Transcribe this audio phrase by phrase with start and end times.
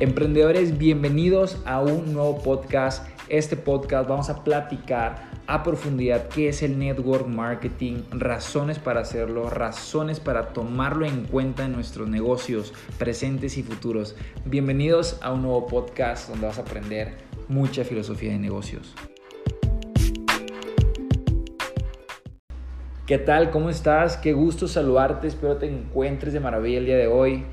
[0.00, 3.06] Emprendedores, bienvenidos a un nuevo podcast.
[3.28, 9.50] Este podcast vamos a platicar a profundidad qué es el network marketing, razones para hacerlo,
[9.50, 14.16] razones para tomarlo en cuenta en nuestros negocios presentes y futuros.
[14.46, 18.94] Bienvenidos a un nuevo podcast donde vas a aprender mucha filosofía de negocios.
[23.04, 23.50] ¿Qué tal?
[23.50, 24.16] ¿Cómo estás?
[24.16, 25.26] Qué gusto saludarte.
[25.26, 27.44] Espero te encuentres de maravilla el día de hoy.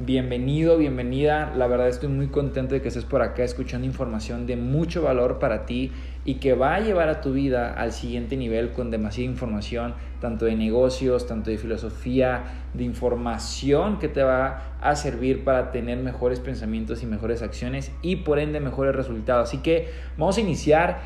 [0.00, 1.52] Bienvenido, bienvenida.
[1.54, 5.38] La verdad estoy muy contento de que estés por acá escuchando información de mucho valor
[5.38, 5.92] para ti
[6.24, 10.46] y que va a llevar a tu vida al siguiente nivel con demasiada información, tanto
[10.46, 12.42] de negocios, tanto de filosofía,
[12.74, 18.16] de información que te va a servir para tener mejores pensamientos y mejores acciones y
[18.16, 19.48] por ende mejores resultados.
[19.50, 21.02] Así que vamos a iniciar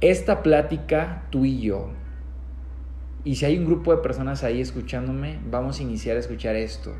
[0.00, 1.90] esta plática tú y yo.
[3.22, 6.92] Y si hay un grupo de personas ahí escuchándome, vamos a iniciar a escuchar esto.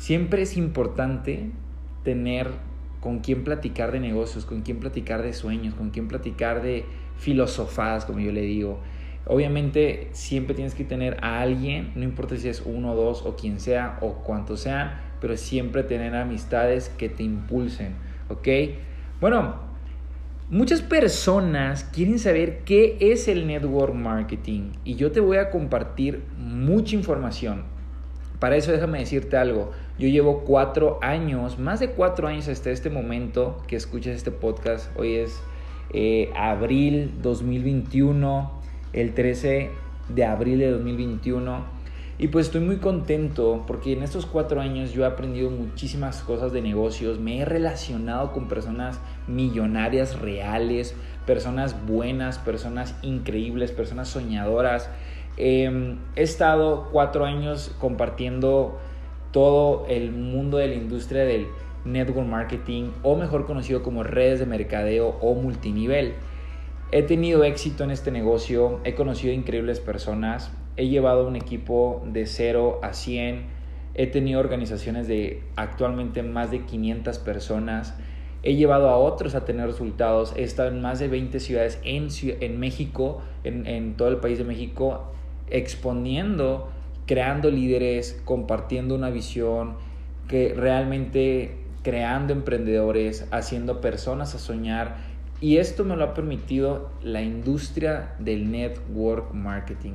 [0.00, 1.50] Siempre es importante
[2.04, 2.48] tener
[3.02, 6.86] con quién platicar de negocios, con quién platicar de sueños, con quién platicar de
[7.18, 8.80] filosofadas, como yo le digo.
[9.26, 13.60] Obviamente siempre tienes que tener a alguien, no importa si es uno, dos o quien
[13.60, 17.92] sea o cuantos sean, pero siempre tener amistades que te impulsen,
[18.30, 18.48] ¿ok?
[19.20, 19.56] Bueno,
[20.48, 26.24] muchas personas quieren saber qué es el network marketing y yo te voy a compartir
[26.38, 27.79] mucha información.
[28.40, 29.70] Para eso déjame decirte algo.
[29.98, 34.90] Yo llevo cuatro años, más de cuatro años hasta este momento que escuchas este podcast.
[34.98, 35.38] Hoy es
[35.92, 38.50] eh, abril 2021,
[38.94, 39.70] el 13
[40.08, 41.80] de abril de 2021.
[42.16, 46.50] Y pues estoy muy contento porque en estos cuatro años yo he aprendido muchísimas cosas
[46.52, 50.94] de negocios, me he relacionado con personas millonarias reales,
[51.26, 54.88] personas buenas, personas increíbles, personas soñadoras.
[55.42, 58.78] Em, he estado cuatro años compartiendo
[59.32, 61.46] todo el mundo de la industria del
[61.86, 66.12] network marketing o mejor conocido como redes de mercadeo o multinivel.
[66.92, 72.26] He tenido éxito en este negocio, he conocido increíbles personas, he llevado un equipo de
[72.26, 73.46] 0 a 100,
[73.94, 77.96] he tenido organizaciones de actualmente más de 500 personas,
[78.42, 82.60] he llevado a otros a tener resultados, he estado en más de 20 ciudades en,
[82.60, 85.14] México, en todo el país de México,
[85.50, 86.70] exponiendo
[87.10, 89.74] creando líderes, compartiendo una visión,
[90.28, 94.98] que realmente creando emprendedores, haciendo personas a soñar.
[95.40, 99.94] Y esto me lo ha permitido la industria del network marketing.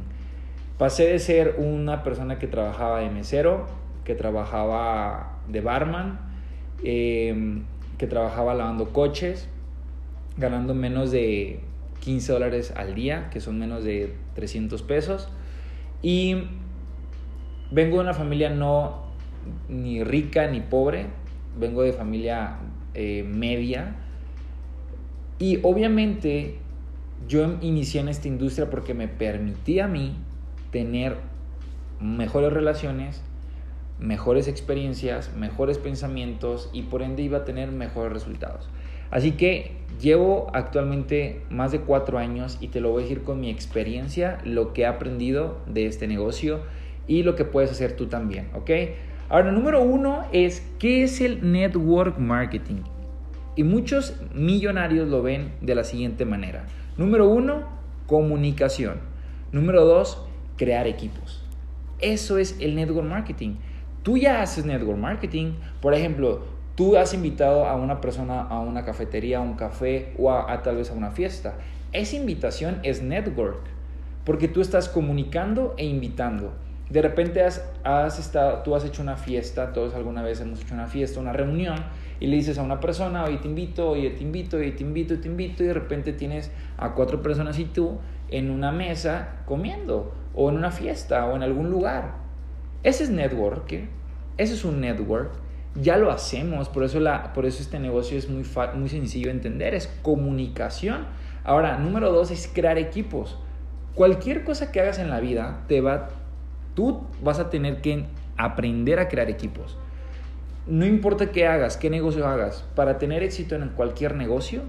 [0.77, 3.65] Pasé de ser una persona que trabajaba de mesero,
[4.03, 6.19] que trabajaba de barman,
[6.83, 7.63] em,
[7.97, 9.47] que trabajaba lavando coches,
[10.35, 11.61] ganando menos de
[12.01, 15.29] 15 dólares al día, que son menos de 300 pesos.
[16.05, 16.35] Y
[17.71, 19.05] vengo de una familia no
[19.67, 21.07] ni rica ni pobre,
[21.57, 22.59] vengo de familia
[22.93, 23.95] eh, media
[25.39, 26.59] y obviamente
[27.27, 30.15] yo inicié en esta industria porque me permitía a mí
[30.69, 31.17] tener
[31.99, 33.23] mejores relaciones,
[33.97, 38.69] mejores experiencias, mejores pensamientos y por ende iba a tener mejores resultados.
[39.11, 39.71] Así que
[40.01, 44.39] llevo actualmente más de cuatro años y te lo voy a decir con mi experiencia,
[44.43, 46.61] lo que he aprendido de este negocio
[47.07, 48.71] y lo que puedes hacer tú también, ¿ok?
[49.29, 52.81] Ahora, número uno es, ¿qué es el network marketing?
[53.55, 56.65] Y muchos millonarios lo ven de la siguiente manera.
[56.97, 57.63] Número uno,
[58.05, 58.99] comunicación.
[59.51, 60.21] Número dos,
[60.57, 61.43] crear equipos.
[61.99, 63.55] Eso es el network marketing.
[64.03, 65.53] Tú ya haces network marketing.
[65.81, 66.43] Por ejemplo,
[66.75, 70.77] tú has invitado a una persona a una cafetería, a un café o a tal
[70.77, 71.55] vez a una fiesta.
[71.91, 73.75] Esa invitación es network.
[74.25, 76.53] Porque tú estás comunicando e invitando.
[76.89, 80.73] De repente has, has estado, tú has hecho una fiesta, todos alguna vez hemos hecho
[80.73, 81.77] una fiesta, una reunión,
[82.19, 85.19] y le dices a una persona, hoy te invito, hoy te invito, hoy te invito,
[85.19, 87.99] te invito, y de repente tienes a cuatro personas y tú
[88.29, 92.15] en una mesa comiendo, o en una fiesta, o en algún lugar.
[92.83, 93.87] Ese es networking,
[94.37, 95.44] ese es un network.
[95.81, 98.45] Ya lo hacemos, por eso, la, por eso este negocio es muy,
[98.75, 101.05] muy sencillo de entender, es comunicación.
[101.43, 103.37] Ahora, número dos es crear equipos.
[103.93, 106.09] Cualquier cosa que hagas en la vida te va
[106.75, 108.05] Tú vas a tener que
[108.35, 109.77] aprender a crear equipos.
[110.67, 114.63] No importa qué hagas, qué negocio hagas, para tener éxito en cualquier negocio,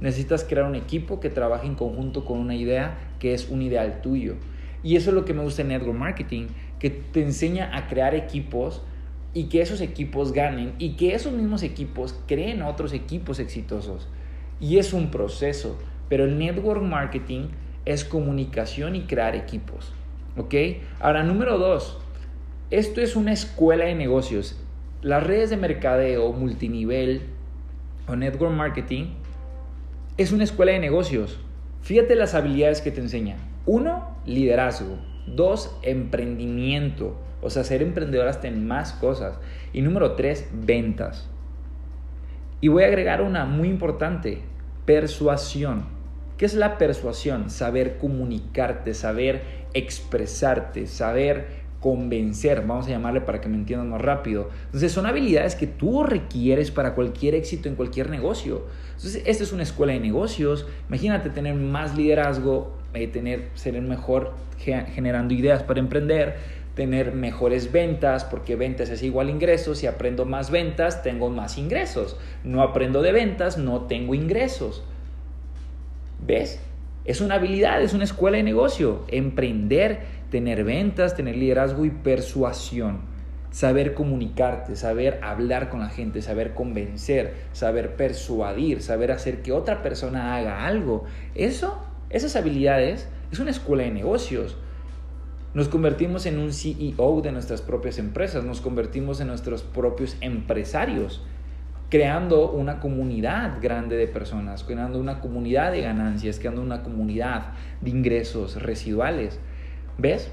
[0.00, 4.00] necesitas crear un equipo que trabaje en conjunto con una idea que es un ideal
[4.02, 4.34] tuyo.
[4.82, 6.48] Y eso es lo que me gusta en Network Marketing,
[6.80, 8.82] que te enseña a crear equipos
[9.34, 14.08] y que esos equipos ganen y que esos mismos equipos creen otros equipos exitosos.
[14.60, 17.48] Y es un proceso, pero el Network Marketing
[17.84, 19.92] es comunicación y crear equipos.
[20.36, 20.54] ¿Ok?
[21.00, 21.98] Ahora, número dos,
[22.70, 24.58] esto es una escuela de negocios.
[25.02, 27.22] las redes de mercadeo multinivel
[28.06, 29.06] o network marketing
[30.16, 31.40] es una escuela de negocios.
[31.82, 33.36] Fíjate las habilidades que te enseña.
[33.66, 35.11] Uno, liderazgo.
[35.26, 37.16] Dos, emprendimiento.
[37.40, 39.38] O sea, ser emprendedor hasta en más cosas.
[39.72, 41.28] Y número tres, ventas.
[42.60, 44.42] Y voy a agregar una muy importante,
[44.86, 45.84] persuasión.
[46.36, 47.50] ¿Qué es la persuasión?
[47.50, 49.42] Saber comunicarte, saber
[49.74, 54.48] expresarte, saber convencer, vamos a llamarle para que me entiendan más rápido.
[54.66, 58.66] Entonces son habilidades que tú requieres para cualquier éxito en cualquier negocio.
[58.94, 60.66] Entonces esta es una escuela de negocios.
[60.88, 66.36] Imagínate tener más liderazgo, eh, tener, ser el mejor generando ideas para emprender,
[66.74, 69.78] tener mejores ventas, porque ventas es igual ingresos.
[69.78, 72.16] Si aprendo más ventas, tengo más ingresos.
[72.44, 74.84] No aprendo de ventas, no tengo ingresos.
[76.24, 76.60] ¿Ves?
[77.04, 79.04] Es una habilidad, es una escuela de negocio.
[79.08, 83.00] Emprender tener ventas, tener liderazgo y persuasión.
[83.50, 89.82] Saber comunicarte, saber hablar con la gente, saber convencer, saber persuadir, saber hacer que otra
[89.82, 91.04] persona haga algo.
[91.34, 91.78] Eso,
[92.12, 94.56] esas habilidades, es una escuela de negocios.
[95.54, 101.22] Nos convertimos en un CEO de nuestras propias empresas, nos convertimos en nuestros propios empresarios,
[101.90, 107.90] creando una comunidad grande de personas, creando una comunidad de ganancias, creando una comunidad de
[107.90, 109.38] ingresos residuales.
[109.98, 110.30] ¿Ves?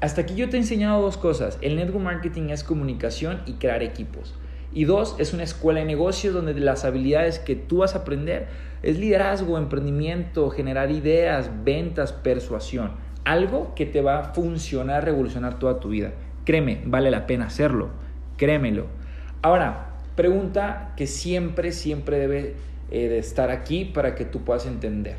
[0.00, 1.58] Hasta aquí yo te he enseñado dos cosas.
[1.60, 4.34] El network marketing es comunicación y crear equipos.
[4.72, 8.48] Y dos, es una escuela de negocios donde las habilidades que tú vas a aprender
[8.82, 12.92] es liderazgo, emprendimiento, generar ideas, ventas, persuasión.
[13.24, 16.12] Algo que te va a funcionar, revolucionar toda tu vida.
[16.44, 17.90] Créeme, vale la pena hacerlo.
[18.36, 18.86] Créemelo.
[19.42, 22.54] Ahora, pregunta que siempre, siempre debe
[22.90, 25.16] eh, estar aquí para que tú puedas entender.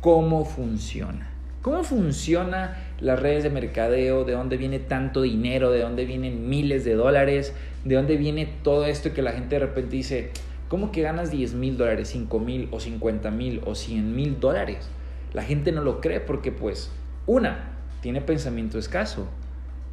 [0.00, 1.33] ¿Cómo funciona?
[1.64, 4.24] ¿Cómo funciona las redes de mercadeo?
[4.24, 5.70] ¿De dónde viene tanto dinero?
[5.70, 7.54] ¿De dónde vienen miles de dólares?
[7.86, 10.30] ¿De dónde viene todo esto que la gente de repente dice,
[10.68, 14.90] ¿cómo que ganas 10 mil dólares, 5 mil o 50 mil o 100 mil dólares?
[15.32, 16.90] La gente no lo cree porque pues,
[17.24, 17.70] una,
[18.02, 19.26] tiene pensamiento escaso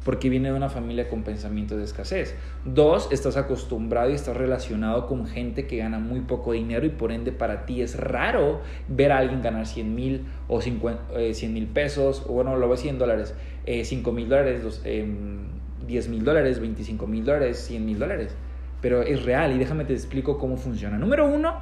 [0.04, 2.34] porque viene de una familia con pensamiento de escasez.
[2.64, 7.12] Dos, estás acostumbrado y estás relacionado con gente que gana muy poco dinero y por
[7.12, 10.82] ende para ti es raro ver a alguien ganar 100 mil o 100
[11.14, 13.34] eh, mil pesos, o bueno, lo a 100 dólares,
[13.66, 18.34] 5 eh, mil dólares, 10 em, mil dólares, 25 mil dólares, 100 mil dólares.
[18.80, 20.98] Pero es real y déjame te explico cómo funciona.
[20.98, 21.60] Número uno,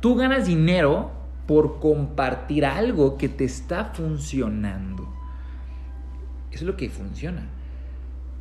[0.00, 1.10] tú ganas dinero
[1.46, 5.05] por compartir algo que te está funcionando.
[6.50, 7.48] Eso es lo que funciona.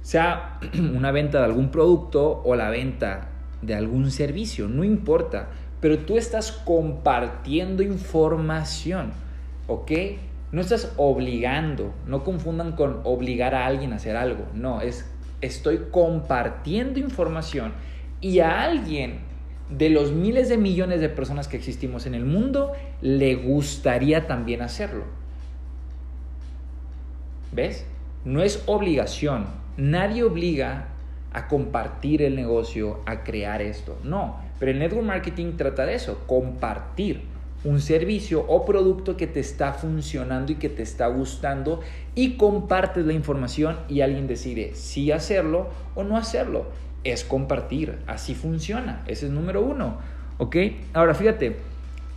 [0.01, 0.59] Sea
[0.95, 3.29] una venta de algún producto o la venta
[3.61, 5.49] de algún servicio, no importa.
[5.81, 9.11] Pero tú estás compartiendo información,
[9.67, 9.91] ¿ok?
[10.51, 14.45] No estás obligando, no confundan con obligar a alguien a hacer algo.
[14.53, 15.05] No, es
[15.41, 17.73] estoy compartiendo información
[18.21, 19.19] y a alguien
[19.69, 24.61] de los miles de millones de personas que existimos en el mundo le gustaría también
[24.61, 25.03] hacerlo.
[27.51, 27.85] ¿Ves?
[28.25, 29.45] No es obligación.
[29.77, 30.87] Nadie obliga
[31.31, 33.97] a compartir el negocio, a crear esto.
[34.03, 37.21] No, pero el network marketing trata de eso, compartir
[37.63, 41.81] un servicio o producto que te está funcionando y que te está gustando
[42.13, 46.67] y compartes la información y alguien decide si hacerlo o no hacerlo.
[47.03, 49.97] Es compartir, así funciona, ese es número uno.
[50.37, 50.55] ¿Ok?
[50.93, 51.57] Ahora fíjate,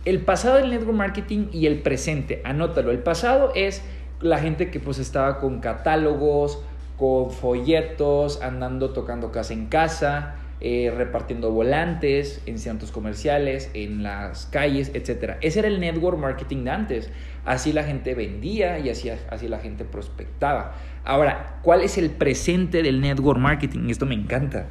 [0.05, 3.83] el pasado del network marketing y el presente, anótalo, el pasado es
[4.21, 6.61] la gente que pues estaba con catálogos,
[6.97, 14.45] con folletos, andando tocando casa en casa, eh, repartiendo volantes en centros comerciales, en las
[14.47, 15.37] calles, etc.
[15.39, 17.11] Ese era el network marketing de antes.
[17.45, 20.75] Así la gente vendía y así, así la gente prospectaba.
[21.05, 23.89] Ahora, ¿cuál es el presente del network marketing?
[23.89, 24.67] Esto me encanta.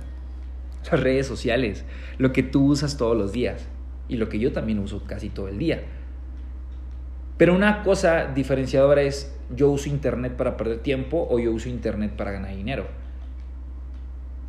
[0.93, 1.87] Las redes sociales,
[2.19, 3.67] lo que tú usas todos los días
[4.09, 5.83] y lo que yo también uso casi todo el día.
[7.39, 12.13] Pero una cosa diferenciadora es yo uso Internet para perder tiempo o yo uso Internet
[12.17, 12.87] para ganar dinero.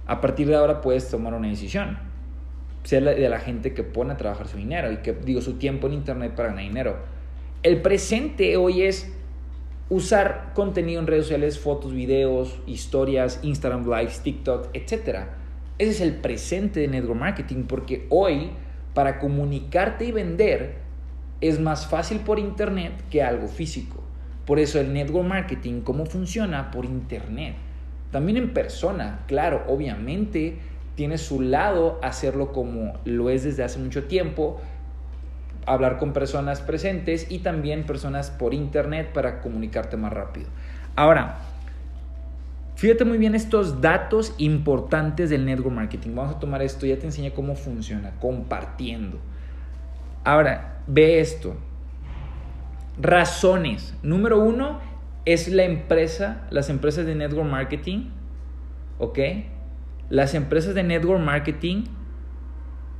[0.08, 2.00] A partir de ahora puedes tomar una decisión.
[2.84, 5.86] Ser de la gente que pone a trabajar su dinero y que digo su tiempo
[5.86, 6.98] en Internet para ganar dinero.
[7.62, 9.14] El presente hoy es
[9.90, 15.28] usar contenido en redes sociales, fotos, videos, historias, Instagram Lives, TikTok, etc.
[15.78, 18.50] Ese es el presente de network marketing porque hoy
[18.96, 20.89] para comunicarte y vender
[21.42, 24.04] es más fácil por Internet que algo físico.
[24.50, 26.72] Por eso el network marketing, ¿cómo funciona?
[26.72, 27.54] Por internet.
[28.12, 30.58] También en persona, claro, obviamente
[30.96, 34.60] tiene su lado hacerlo como lo es desde hace mucho tiempo,
[35.68, 40.48] hablar con personas presentes y también personas por internet para comunicarte más rápido.
[40.96, 41.42] Ahora,
[42.76, 46.16] Fíjate muy bien estos datos importantes del network marketing.
[46.16, 49.20] Vamos a tomar esto, ya te enseñé cómo funciona, compartiendo.
[50.24, 51.56] Ahora, ve esto.
[53.00, 53.96] Razones.
[54.04, 54.80] Número uno
[55.26, 58.10] es la empresa, las empresas de network marketing.
[58.98, 59.20] ¿Ok?
[60.10, 61.86] Las empresas de network marketing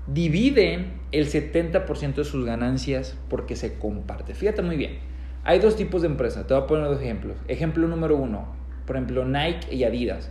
[0.08, 4.34] dividen el 70% de sus ganancias porque se comparte.
[4.34, 5.00] Fíjate muy bien.
[5.44, 6.48] Hay dos tipos de empresas.
[6.48, 7.38] Te voy a poner dos ejemplos.
[7.48, 8.54] Ejemplo número uno,
[8.86, 10.30] por ejemplo, Nike y Adidas.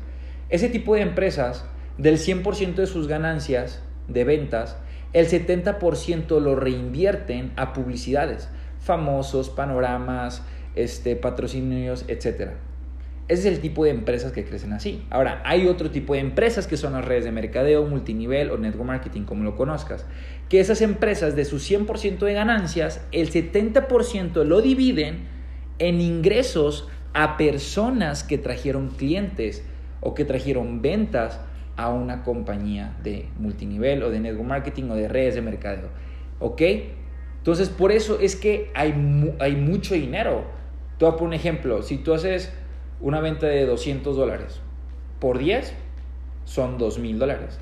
[0.49, 1.67] Ese tipo de empresas,
[1.99, 4.79] del 100% de sus ganancias de ventas,
[5.13, 8.49] el 70% lo reinvierten a publicidades,
[8.81, 10.43] famosos, panoramas,
[10.75, 12.53] este, patrocinios, etc.
[13.29, 15.05] Ese es el tipo de empresas que crecen así.
[15.11, 18.87] Ahora, hay otro tipo de empresas que son las redes de mercadeo, multinivel o network
[18.87, 20.07] marketing, como lo conozcas.
[20.49, 25.27] Que esas empresas de su 100% de ganancias, el 70% lo dividen
[25.79, 29.63] en ingresos a personas que trajeron clientes
[30.01, 31.41] o que trajeron ventas
[31.79, 35.89] a una compañía de multinivel o de network marketing o de redes de mercadeo.
[36.41, 36.61] ¿Ok?
[37.39, 38.93] Entonces, por eso es que hay,
[39.39, 40.45] hay mucho dinero.
[40.99, 41.83] Te voy a poner un ejemplo.
[41.83, 42.53] Si tú haces
[43.01, 44.61] una venta de 200 dólares
[45.21, 45.73] por 10
[46.45, 47.61] son 2 mil dólares.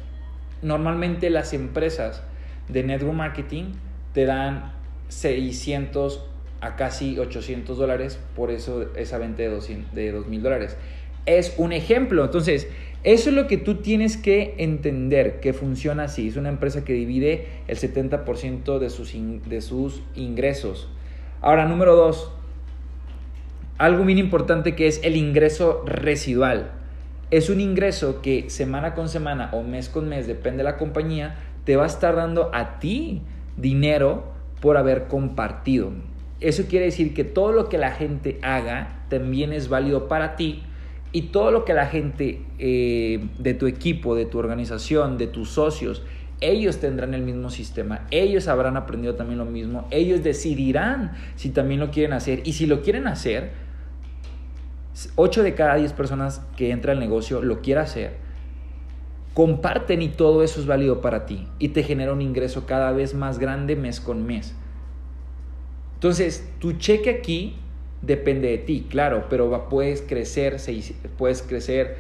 [0.62, 2.23] Normalmente las empresas
[2.68, 3.75] de network marketing
[4.14, 4.73] te dan
[5.08, 6.25] 600
[6.62, 10.76] a casi 800 dólares por eso esa venta de, 200, de 2 mil dólares.
[11.26, 12.25] Es un ejemplo.
[12.25, 12.68] Entonces,
[13.06, 16.26] eso es lo que tú tienes que entender, que funciona así.
[16.26, 19.14] Es una empresa que divide el 70% de sus,
[19.48, 20.88] de sus ingresos.
[21.40, 22.32] Ahora, número dos,
[23.78, 26.72] algo bien importante que es el ingreso residual.
[27.30, 31.36] Es un ingreso que semana con semana o mes con mes, depende de la compañía,
[31.62, 33.22] te va a estar dando a ti
[33.56, 35.92] dinero por haber compartido.
[36.40, 40.64] Eso quiere decir que todo lo que la gente haga también es válido para ti
[41.16, 45.49] y todo lo que la gente eh, de tu equipo, de tu organización, de tus
[45.49, 46.02] socios,
[46.42, 51.80] ellos tendrán el mismo sistema, ellos habrán aprendido también lo mismo, ellos decidirán si también
[51.80, 53.52] lo quieren hacer y si lo quieren hacer,
[55.14, 58.18] 8 de cada 10 personas que entran al negocio lo quiere hacer,
[59.32, 63.14] comparten y todo eso es válido para ti y te genera un ingreso cada vez
[63.14, 64.54] más grande mes con mes.
[65.94, 67.56] Entonces, tu cheque aquí
[68.03, 70.57] depende de ti, claro, pero puedes crecer,
[71.17, 71.97] puedes crecer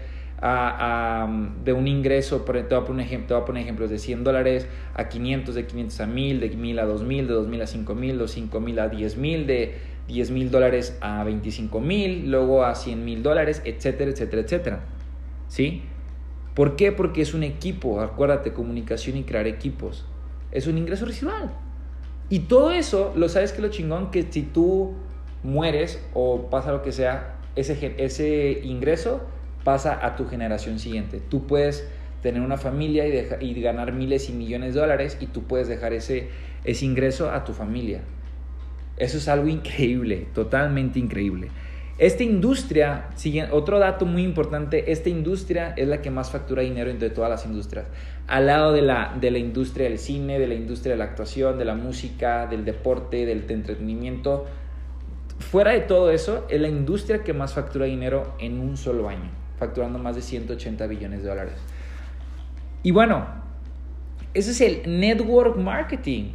[1.64, 4.66] de un ingreso, te voy, a poner, te voy a poner ejemplos de 100 dólares
[4.94, 8.28] a 500, de 500 a 1000, de 1000 a 2000, de 2000 a 5000, de
[8.28, 9.74] 5000 a 10000, de
[10.08, 14.80] 10 mil dólares a 25 mil, luego a 100 mil dólares, etcétera, etcétera, etcétera.
[15.48, 15.82] ¿Sí?
[16.54, 16.92] ¿Por qué?
[16.92, 20.06] Porque es un equipo, acuérdate, comunicación y crear equipos.
[20.52, 21.52] Es un ingreso residual.
[22.28, 24.94] Y todo eso, lo sabes que lo chingón, que si tú
[25.42, 29.22] mueres o pasa lo que sea, ese, ese ingreso
[29.64, 31.20] pasa a tu generación siguiente.
[31.28, 31.88] Tú puedes
[32.22, 35.92] tener una familia y, y ganar miles y millones de dólares y tú puedes dejar
[35.92, 36.28] ese,
[36.64, 38.00] ese ingreso a tu familia.
[38.96, 41.48] Eso es algo increíble, totalmente increíble.
[41.98, 43.08] Esta industria,
[43.52, 47.46] otro dato muy importante, esta industria es la que más factura dinero entre todas las
[47.46, 47.86] industrias.
[48.26, 51.58] Al lado de la, de la industria del cine, de la industria de la actuación,
[51.58, 54.44] de la música, del deporte, del entretenimiento.
[55.38, 59.30] Fuera de todo eso, es la industria que más factura dinero en un solo año,
[59.58, 61.54] facturando más de 180 billones de dólares.
[62.82, 63.26] Y bueno,
[64.32, 66.32] ese es el network marketing.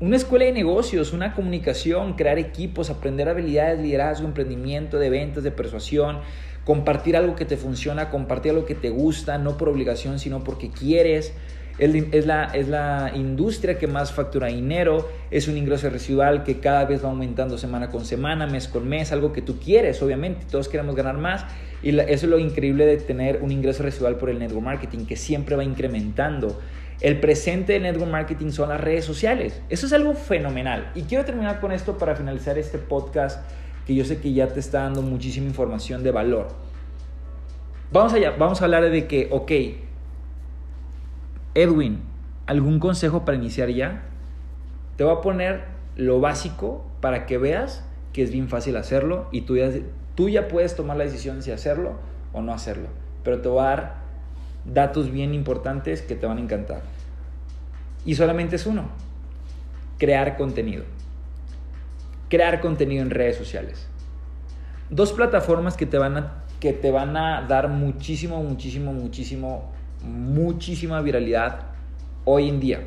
[0.00, 5.50] Una escuela de negocios, una comunicación, crear equipos, aprender habilidades, liderazgo, emprendimiento, de ventas, de
[5.50, 6.20] persuasión,
[6.64, 10.70] compartir algo que te funciona, compartir algo que te gusta, no por obligación, sino porque
[10.70, 11.32] quieres.
[11.78, 16.84] Es la, es la industria que más factura dinero, es un ingreso residual que cada
[16.84, 20.68] vez va aumentando semana con semana, mes con mes, algo que tú quieres, obviamente, todos
[20.68, 21.46] queremos ganar más
[21.82, 25.16] y eso es lo increíble de tener un ingreso residual por el network marketing, que
[25.16, 26.58] siempre va incrementando.
[27.00, 29.62] El presente de network marketing son las redes sociales.
[29.68, 30.90] Eso es algo fenomenal.
[30.96, 33.48] Y quiero terminar con esto para finalizar este podcast
[33.86, 36.48] que yo sé que ya te está dando muchísima información de valor.
[37.92, 39.52] Vamos allá, vamos a hablar de que, ok,
[41.58, 41.98] Edwin,
[42.46, 44.02] ¿algún consejo para iniciar ya?
[44.96, 45.64] Te voy a poner
[45.96, 49.56] lo básico para que veas que es bien fácil hacerlo y tú
[50.28, 51.94] ya, puedes tomar la decisión si hacerlo
[52.32, 52.86] o no hacerlo.
[53.24, 53.94] Pero te voy a dar
[54.66, 56.82] datos bien importantes que te van a encantar.
[58.04, 58.90] Y solamente es uno,
[59.98, 60.84] crear contenido.
[62.28, 63.88] Crear contenido en redes sociales.
[64.90, 71.00] Dos plataformas que te van a, que te van a dar muchísimo, muchísimo, muchísimo, muchísima
[71.00, 71.66] viralidad
[72.24, 72.80] hoy en día.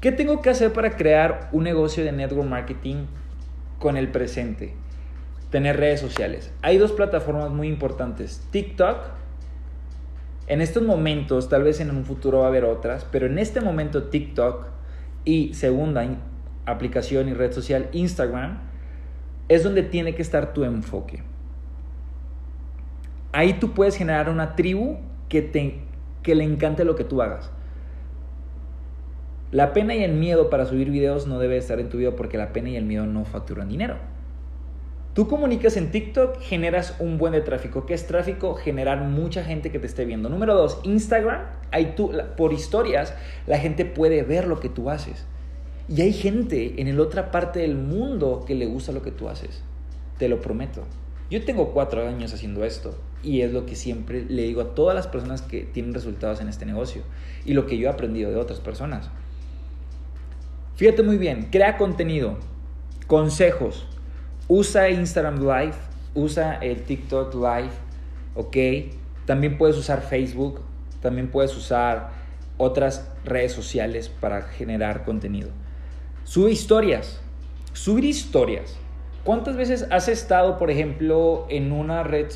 [0.00, 3.06] ¿Qué tengo que hacer para crear un negocio de network marketing
[3.78, 4.74] con el presente?
[5.50, 6.52] tener redes sociales.
[6.62, 8.46] Hay dos plataformas muy importantes.
[8.50, 8.98] TikTok.
[10.46, 13.60] En estos momentos, tal vez en un futuro va a haber otras, pero en este
[13.60, 14.66] momento TikTok
[15.24, 16.04] y segunda
[16.66, 18.58] aplicación y red social Instagram
[19.48, 21.22] es donde tiene que estar tu enfoque.
[23.32, 25.82] Ahí tú puedes generar una tribu que, te,
[26.22, 27.50] que le encante lo que tú hagas.
[29.52, 32.38] La pena y el miedo para subir videos no debe estar en tu vida porque
[32.38, 33.96] la pena y el miedo no facturan dinero.
[35.12, 37.84] Tú comunicas en TikTok, generas un buen de tráfico.
[37.84, 38.54] ¿Qué es tráfico?
[38.54, 40.28] Generar mucha gente que te esté viendo.
[40.28, 43.12] Número dos, Instagram, hay tú, por historias,
[43.48, 45.26] la gente puede ver lo que tú haces.
[45.88, 49.28] Y hay gente en la otra parte del mundo que le gusta lo que tú
[49.28, 49.64] haces.
[50.18, 50.84] Te lo prometo.
[51.28, 54.94] Yo tengo cuatro años haciendo esto y es lo que siempre le digo a todas
[54.94, 57.02] las personas que tienen resultados en este negocio
[57.44, 59.10] y lo que yo he aprendido de otras personas.
[60.76, 62.38] Fíjate muy bien, crea contenido,
[63.06, 63.86] consejos,
[64.52, 65.74] Usa Instagram Live,
[66.12, 67.70] usa el TikTok Live,
[68.34, 68.56] ¿ok?
[69.24, 70.60] También puedes usar Facebook,
[71.00, 72.10] también puedes usar
[72.58, 75.50] otras redes sociales para generar contenido.
[76.24, 77.20] Sube historias,
[77.74, 78.76] subir historias.
[79.24, 82.28] ¿Cuántas veces has estado, por ejemplo, en una red,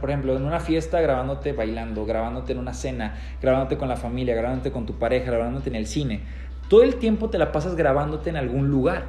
[0.00, 4.36] por ejemplo, en una fiesta grabándote bailando, grabándote en una cena, grabándote con la familia,
[4.36, 6.20] grabándote con tu pareja, grabándote en el cine?
[6.68, 9.06] Todo el tiempo te la pasas grabándote en algún lugar.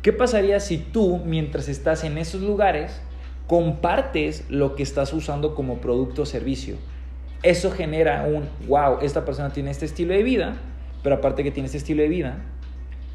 [0.00, 2.98] ¿Qué pasaría si tú, mientras estás en esos lugares,
[3.46, 6.76] compartes lo que estás usando como producto o servicio?
[7.42, 10.56] Eso genera un, wow, esta persona tiene este estilo de vida,
[11.02, 12.38] pero aparte que tiene este estilo de vida,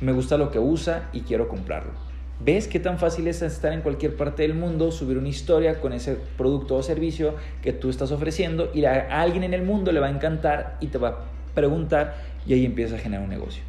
[0.01, 2.12] me gusta lo que usa y quiero comprarlo.
[2.45, 5.93] ¿Ves qué tan fácil es estar en cualquier parte del mundo, subir una historia con
[5.93, 10.01] ese producto o servicio que tú estás ofreciendo y a alguien en el mundo le
[10.01, 11.17] va a encantar y te va a
[11.53, 13.63] preguntar y ahí empieza a generar un negocio?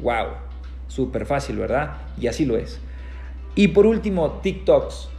[0.00, 0.26] ¡Wow!
[0.88, 1.98] Súper fácil, ¿verdad?
[2.20, 2.80] Y así lo es.
[3.54, 5.10] Y por último, TikToks.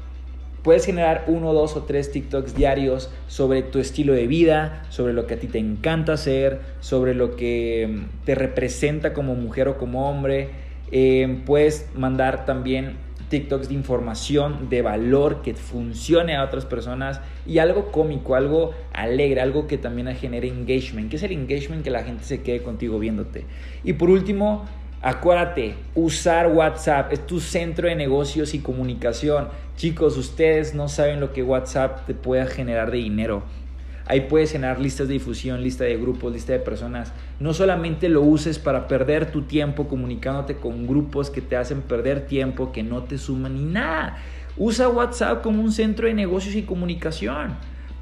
[0.61, 5.27] Puedes generar uno, dos o tres TikToks diarios sobre tu estilo de vida, sobre lo
[5.27, 9.77] que a ti te encanta hacer, sobre lo que mm, te representa como mujer o
[9.77, 10.64] como hombre.
[10.91, 12.97] Em, puedes mandar también
[13.29, 19.41] TikToks de información, de valor que funcione a otras personas y algo cómico, algo alegre,
[19.41, 21.09] algo que también genere engagement.
[21.09, 21.83] ¿Qué es el engagement?
[21.83, 23.45] Que la gente se quede contigo viéndote.
[23.83, 24.65] Y por último,
[25.05, 29.49] Acuérdate, usar WhatsApp es tu centro de negocios y comunicación.
[29.75, 33.43] Chicos, ustedes no saben lo que WhatsApp te puede generar de dinero.
[34.07, 37.11] Ahí puedes generar listas de difusión, lista de grupos, lista de personas.
[37.39, 42.27] No solamente lo uses para perder tu tiempo comunicándote con grupos que te hacen perder
[42.27, 44.17] tiempo, que no te suman ni nada.
[44.57, 47.55] Usa WhatsApp como un centro de negocios y comunicación.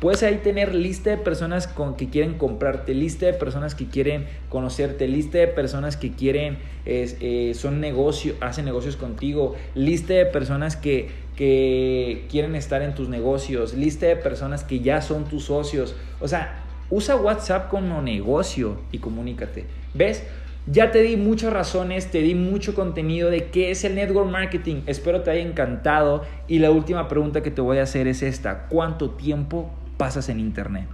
[0.03, 4.25] Puedes ahí tener lista de personas con, que quieren comprarte, lista de personas que quieren
[4.49, 10.75] conocerte, lista de personas que quieren, eh, son negocio, hacen negocios contigo, lista de personas
[10.75, 15.95] que, que quieren estar en tus negocios, lista de personas que ya son tus socios.
[16.19, 19.67] O sea, usa WhatsApp como negocio y comunícate.
[19.93, 20.25] ¿Ves?
[20.67, 24.81] Ya te di muchas razones, te di mucho contenido de qué es el network marketing.
[24.85, 26.25] Espero te haya encantado.
[26.49, 28.67] Y la última pregunta que te voy a hacer es esta.
[28.67, 29.71] ¿Cuánto tiempo
[30.03, 30.85] pasas en Internet.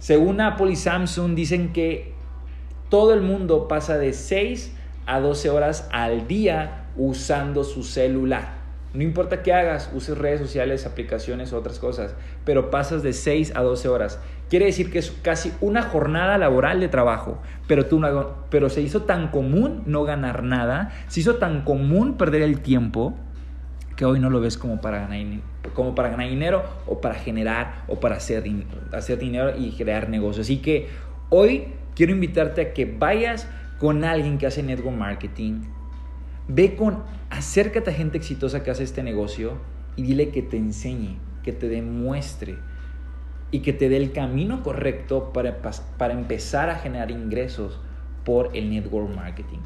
[0.00, 2.12] Según Apple y Samsung dicen que
[2.88, 4.72] todo el mundo pasa de 6
[5.06, 8.54] a 12 horas al día usando su celular.
[8.94, 13.52] No importa qué hagas, uses redes sociales, aplicaciones o otras cosas, pero pasas de 6
[13.54, 14.18] a 12 horas.
[14.50, 18.02] Quiere decir que es casi una jornada laboral de trabajo, pero, tú
[18.50, 23.14] pero se hizo tan común no ganar nada, se hizo tan común perder el tiempo,
[23.96, 25.40] que hoy no lo ves como para ganar,
[25.74, 28.44] como para ganar dinero o para generar o para hacer,
[28.92, 30.46] hacer dinero y crear negocios.
[30.46, 30.88] Así que
[31.30, 35.62] hoy quiero invitarte a que vayas con alguien que hace network marketing.
[36.48, 39.58] Ve con, acércate a gente exitosa que hace este negocio
[39.96, 42.56] y dile que te enseñe, que te demuestre
[43.50, 45.58] y que te dé el camino correcto para,
[45.98, 47.80] para empezar a generar ingresos
[48.24, 49.60] por el network marketing.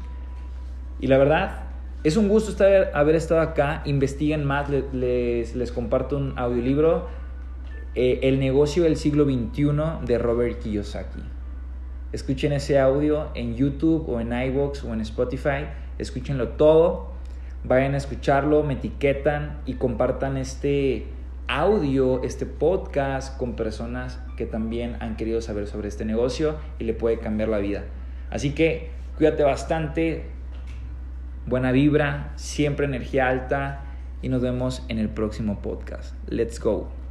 [0.99, 1.68] Y la verdad,
[2.03, 3.81] es un gusto estar, haber estado acá.
[3.85, 7.07] Investiguen más, les, comparto un audiolibro.
[7.95, 11.21] Eh, el negocio del siglo XXI de Robert Kiyosaki.
[12.11, 15.67] Escuchen ese audio en YouTube o en iVoox o en Spotify.
[15.97, 17.11] Escúchenlo todo.
[17.65, 21.07] Vayan a escucharlo, me etiquetan y compartan este
[21.49, 26.93] audio, este podcast con personas que también han querido saber sobre este negocio y le
[26.93, 27.83] puede cambiar la vida.
[28.29, 30.23] Así que cuídate bastante,
[31.45, 33.81] buena vibra, siempre energía alta
[34.21, 36.15] y nos vemos en el próximo podcast.
[36.27, 36.98] Let's go.